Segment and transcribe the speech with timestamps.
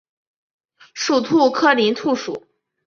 [0.95, 2.47] 属兔科林兔属。